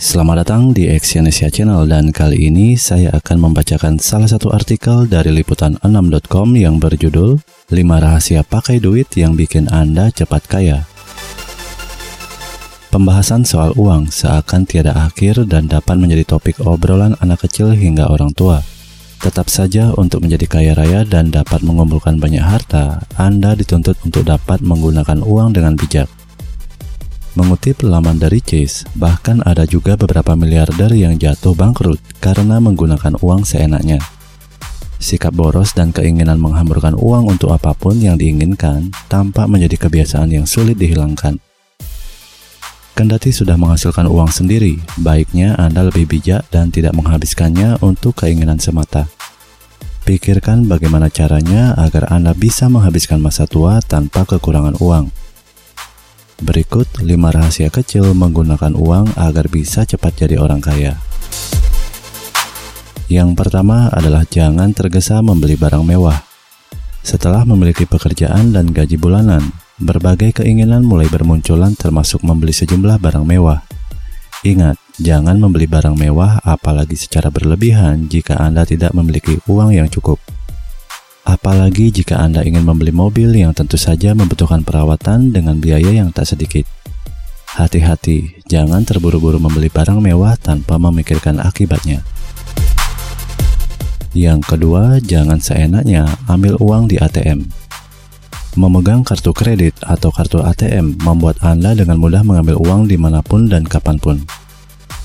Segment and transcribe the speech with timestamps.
[0.00, 5.28] Selamat datang di Exyonesia Channel dan kali ini saya akan membacakan salah satu artikel dari
[5.28, 7.36] liputan6.com yang berjudul
[7.68, 10.88] 5 rahasia pakai duit yang bikin Anda cepat kaya.
[12.88, 18.32] Pembahasan soal uang seakan tiada akhir dan dapat menjadi topik obrolan anak kecil hingga orang
[18.32, 18.64] tua.
[19.20, 24.64] Tetap saja untuk menjadi kaya raya dan dapat mengumpulkan banyak harta, Anda dituntut untuk dapat
[24.64, 26.08] menggunakan uang dengan bijak.
[27.40, 33.48] Mengutip laman dari Chase, bahkan ada juga beberapa miliarder yang jatuh bangkrut karena menggunakan uang
[33.48, 33.96] seenaknya.
[35.00, 40.44] Sikap boros dan keinginan menghamburkan uang untuk apa pun yang diinginkan tampak menjadi kebiasaan yang
[40.44, 41.40] sulit dihilangkan.
[42.92, 49.08] Kendati sudah menghasilkan uang sendiri, baiknya Anda lebih bijak dan tidak menghabiskannya untuk keinginan semata.
[50.04, 55.29] Pikirkan bagaimana caranya agar Anda bisa menghabiskan masa tua tanpa kekurangan uang
[56.40, 60.96] Berikut 5 rahasia kecil menggunakan uang agar bisa cepat jadi orang kaya.
[63.12, 66.16] Yang pertama adalah jangan tergesa membeli barang mewah.
[67.04, 73.60] Setelah memiliki pekerjaan dan gaji bulanan, berbagai keinginan mulai bermunculan termasuk membeli sejumlah barang mewah.
[74.40, 80.16] Ingat, jangan membeli barang mewah apalagi secara berlebihan jika Anda tidak memiliki uang yang cukup.
[81.24, 86.32] Apalagi jika Anda ingin membeli mobil yang tentu saja membutuhkan perawatan dengan biaya yang tak
[86.32, 86.64] sedikit.
[87.50, 92.00] Hati-hati, jangan terburu-buru membeli barang mewah tanpa memikirkan akibatnya.
[94.16, 97.46] Yang kedua, jangan seenaknya ambil uang di ATM.
[98.58, 103.46] Memegang kartu kredit atau kartu ATM membuat Anda dengan mudah mengambil uang di mana pun
[103.46, 104.16] dan kapan pun.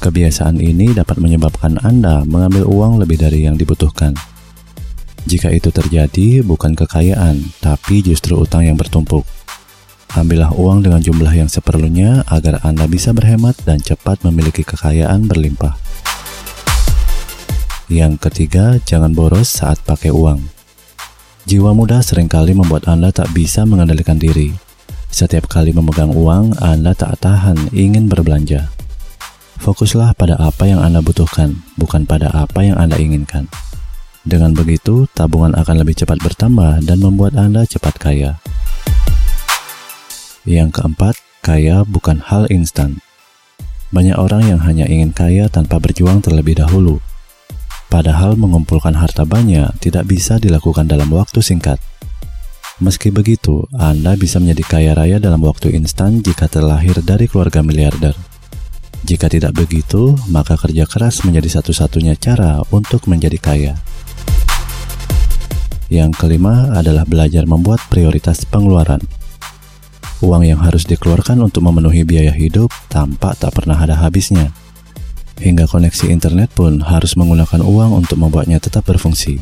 [0.00, 4.16] Kebiasaan ini dapat menyebabkan Anda mengambil uang lebih dari yang dibutuhkan.
[5.24, 9.24] Jika itu terjadi, bukan kekayaan, tapi justru utang yang bertumpuk.
[10.12, 15.74] Ambillah uang dengan jumlah yang seperlunya agar Anda bisa berhemat dan cepat memiliki kekayaan berlimpah.
[17.88, 20.44] Yang ketiga, jangan boros saat pakai uang.
[21.44, 24.54] Jiwa muda sering kali membuat Anda tak bisa mengendalikan diri.
[25.08, 28.72] Setiap kali memegang uang, Anda tak tahan ingin berbelanja.
[29.60, 33.48] Fokuslah pada apa yang Anda butuhkan, bukan pada apa yang Anda inginkan.
[34.24, 38.40] Dengan begitu, tabungan akan lebih cepat bertambah dan membuat Anda cepat kaya.
[40.48, 43.04] Yang keempat, kaya bukan hal instan.
[43.92, 47.04] Banyak orang yang hanya ingin kaya tanpa berjuang terlebih dahulu.
[47.92, 51.76] Padahal mengumpulkan harta banyak tidak bisa dilakukan dalam waktu singkat.
[52.80, 58.16] Meski begitu, Anda bisa menjadi kaya raya dalam waktu instan jika terlahir dari keluarga miliarder.
[59.04, 63.74] Jika tidak begitu, maka kerja keras menjadi satu-satunya cara untuk menjadi kaya.
[65.94, 68.98] Yang kelima adalah belajar membuat prioritas pengeluaran.
[70.26, 74.50] Uang yang harus dikeluarkan untuk memenuhi biaya hidup tampak tak pernah ada habisnya.
[75.38, 79.38] Hingga koneksi internet pun harus menggunakan uang untuk membuatnya tetap berfungsi.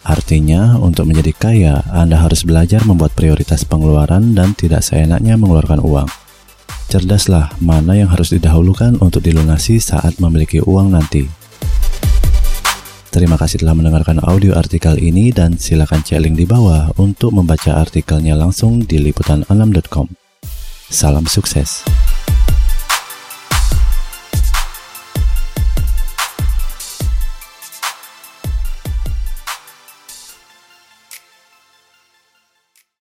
[0.00, 6.08] Artinya, untuk menjadi kaya, Anda harus belajar membuat prioritas pengeluaran dan tidak seenaknya mengeluarkan uang.
[6.88, 11.45] Cerdaslah mana yang harus didahulukan untuk dilunasi saat memiliki uang nanti.
[13.16, 17.80] Terima kasih telah mendengarkan audio artikel ini dan silakan cek link di bawah untuk membaca
[17.80, 20.12] artikelnya langsung di liputan6.com.
[20.92, 21.80] Salam sukses.